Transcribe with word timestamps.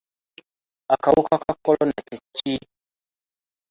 Akawuka 0.93 1.35
ka 1.43 1.53
kolona 1.63 1.97
kye 2.07 2.17
ki? 2.35 2.55